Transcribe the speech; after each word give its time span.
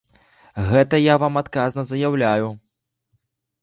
Гэта 0.69 0.95
я 1.01 1.15
вам 1.25 1.37
адказна 1.43 1.81
заяўляю. 1.93 2.47